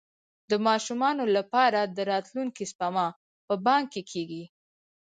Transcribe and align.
د 0.49 0.51
ماشومانو 0.67 1.23
لپاره 1.37 1.79
د 1.95 1.97
راتلونکي 2.11 2.63
سپما 2.71 3.07
په 3.47 3.53
بانک 3.65 3.85
کې 3.93 4.01
کیږي. 4.11 4.43